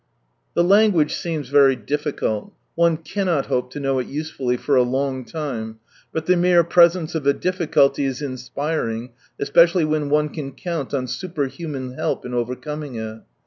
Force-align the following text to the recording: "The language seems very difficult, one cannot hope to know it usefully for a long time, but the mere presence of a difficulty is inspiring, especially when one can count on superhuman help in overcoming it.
"The 0.55 0.63
language 0.63 1.13
seems 1.13 1.49
very 1.49 1.75
difficult, 1.75 2.53
one 2.73 2.97
cannot 2.97 3.45
hope 3.45 3.69
to 3.69 3.79
know 3.79 3.99
it 3.99 4.07
usefully 4.07 4.57
for 4.57 4.75
a 4.75 4.81
long 4.81 5.23
time, 5.23 5.77
but 6.11 6.25
the 6.25 6.35
mere 6.35 6.63
presence 6.63 7.13
of 7.13 7.27
a 7.27 7.33
difficulty 7.33 8.05
is 8.05 8.19
inspiring, 8.19 9.11
especially 9.39 9.85
when 9.85 10.09
one 10.09 10.29
can 10.29 10.53
count 10.53 10.91
on 10.95 11.05
superhuman 11.05 11.93
help 11.93 12.25
in 12.25 12.33
overcoming 12.33 12.95
it. 12.95 13.19